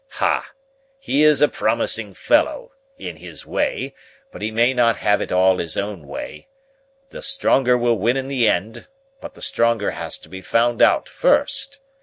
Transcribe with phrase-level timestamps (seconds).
[0.13, 0.51] "Hah!
[0.97, 6.07] He is a promising fellow—in his way—but he may not have it all his own
[6.07, 6.47] way.
[7.11, 8.87] The stronger will win in the end,
[9.21, 11.81] but the stronger has to be found out first.